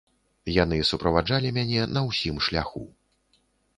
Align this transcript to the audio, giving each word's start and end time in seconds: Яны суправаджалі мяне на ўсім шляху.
Яны 0.53 0.79
суправаджалі 0.91 1.53
мяне 1.57 1.81
на 1.95 2.01
ўсім 2.09 2.35
шляху. 2.47 2.83